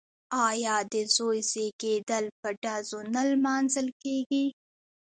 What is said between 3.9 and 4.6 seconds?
کیږي؟